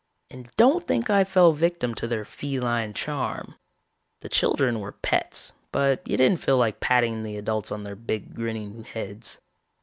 "And 0.31 0.49
don't 0.57 0.87
think 0.87 1.11
I 1.11 1.23
fell 1.23 1.53
victim 1.53 1.93
to 1.93 2.07
their 2.07 2.25
feline 2.25 2.93
charm. 2.95 3.53
The 4.21 4.29
children 4.29 4.79
were 4.79 4.93
pets, 4.93 5.53
but 5.71 6.01
you 6.07 6.17
didn't 6.17 6.39
feel 6.39 6.57
like 6.57 6.79
patting 6.79 7.21
the 7.21 7.37
adults 7.37 7.71
on 7.71 7.83
their 7.83 7.95
big 7.95 8.33
grinning 8.33 8.83
heads. 8.83 9.37